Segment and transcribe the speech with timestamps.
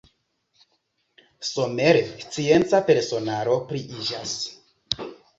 [1.49, 4.33] Somere scienca personaro pliiĝas.